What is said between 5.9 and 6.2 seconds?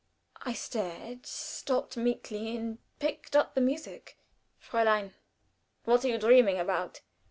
are you